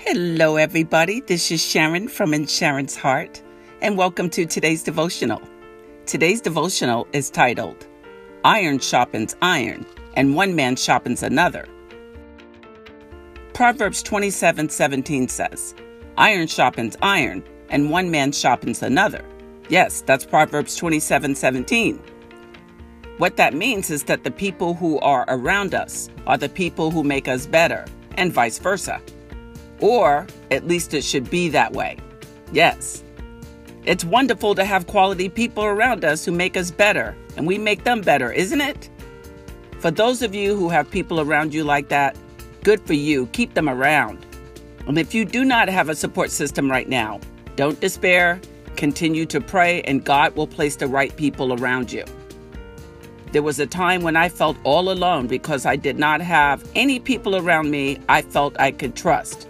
[0.00, 1.20] Hello, everybody.
[1.20, 3.42] This is Sharon from In Sharon's Heart,
[3.82, 5.42] and welcome to today's devotional.
[6.06, 7.84] Today's devotional is titled
[8.44, 9.84] Iron Sharpens Iron,
[10.14, 11.66] and One Man Sharpens Another.
[13.54, 15.74] Proverbs 27 17 says,
[16.16, 19.24] Iron sharpens iron, and one man sharpens another.
[19.68, 22.00] Yes, that's Proverbs 27 17.
[23.18, 27.02] What that means is that the people who are around us are the people who
[27.02, 27.84] make us better,
[28.16, 29.02] and vice versa.
[29.80, 31.98] Or at least it should be that way.
[32.52, 33.04] Yes.
[33.84, 37.84] It's wonderful to have quality people around us who make us better, and we make
[37.84, 38.90] them better, isn't it?
[39.78, 42.16] For those of you who have people around you like that,
[42.64, 43.26] good for you.
[43.28, 44.26] Keep them around.
[44.86, 47.20] And if you do not have a support system right now,
[47.56, 48.40] don't despair.
[48.76, 52.04] Continue to pray, and God will place the right people around you.
[53.32, 56.98] There was a time when I felt all alone because I did not have any
[56.98, 59.48] people around me I felt I could trust.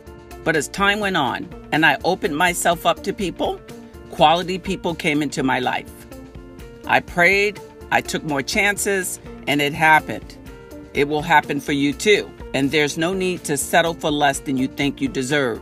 [0.49, 3.61] But as time went on and I opened myself up to people,
[4.11, 5.93] quality people came into my life.
[6.87, 7.61] I prayed,
[7.91, 10.39] I took more chances, and it happened.
[10.95, 14.57] It will happen for you too, and there's no need to settle for less than
[14.57, 15.61] you think you deserve.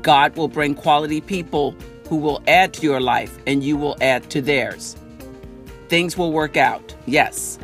[0.00, 1.76] God will bring quality people
[2.08, 4.96] who will add to your life, and you will add to theirs.
[5.90, 6.94] Things will work out.
[7.04, 7.58] Yes,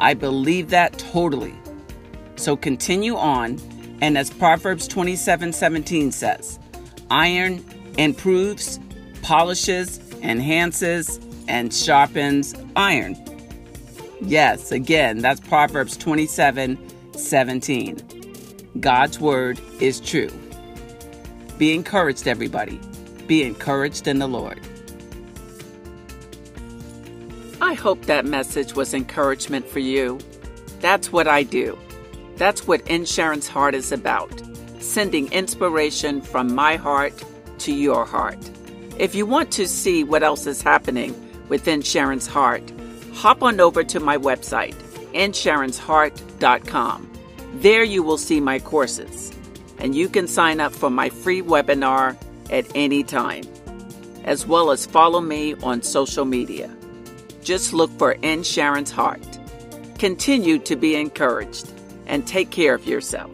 [0.00, 1.54] I believe that totally.
[2.34, 3.60] So continue on,
[4.00, 6.58] and as Proverbs 27 17 says,
[7.10, 7.64] iron
[7.98, 8.80] improves,
[9.22, 13.16] polishes, enhances, and sharpens iron.
[14.20, 16.78] Yes, again, that's Proverbs 27
[17.16, 18.70] 17.
[18.80, 20.30] God's word is true.
[21.58, 22.80] Be encouraged, everybody.
[23.26, 24.60] Be encouraged in the Lord.
[27.60, 30.18] I hope that message was encouragement for you.
[30.80, 31.78] That's what I do.
[32.36, 34.42] That's what In Sharon's Heart is about
[34.80, 37.24] sending inspiration from my heart
[37.58, 38.38] to your heart.
[38.98, 41.14] If you want to see what else is happening
[41.48, 42.70] within Sharon's Heart,
[43.14, 44.74] hop on over to my website,
[45.14, 47.10] insharonsheart.com.
[47.54, 49.32] There you will see my courses,
[49.78, 52.16] and you can sign up for my free webinar
[52.50, 53.44] at any time,
[54.24, 56.70] as well as follow me on social media.
[57.42, 59.22] Just look for In Sharon's Heart.
[59.98, 61.72] Continue to be encouraged
[62.06, 63.30] and take care of yourself.